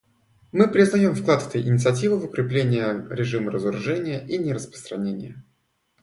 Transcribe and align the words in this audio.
Мы 0.51 0.67
признаем 0.67 1.13
вклад 1.13 1.45
этой 1.47 1.61
инициативы 1.61 2.17
в 2.17 2.25
укрепление 2.25 3.05
режима 3.11 3.51
разоружения 3.51 4.25
и 4.25 4.39
нераспространения. 4.39 5.43